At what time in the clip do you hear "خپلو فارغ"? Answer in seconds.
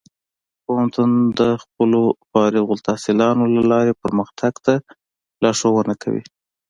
1.63-2.67